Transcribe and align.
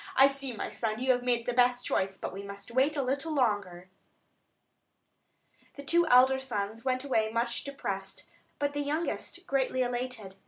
I 0.15 0.27
see, 0.29 0.51
my 0.51 0.69
son, 0.69 0.97
you 0.97 1.11
have 1.11 1.21
made 1.21 1.45
the 1.45 1.53
best 1.53 1.85
choice; 1.85 2.17
but 2.17 2.33
we 2.33 2.41
must 2.41 2.71
wait 2.71 2.97
a 2.97 3.03
little 3.03 3.31
longer." 3.35 3.87
The 5.75 5.83
two 5.85 6.07
elder 6.07 6.39
sons 6.39 6.83
went 6.83 7.03
away 7.03 7.29
much 7.29 7.63
depressed; 7.63 8.27
but 8.57 8.73
the 8.73 8.79
youngest 8.81 9.45
greatly 9.45 9.83
elated. 9.83 10.37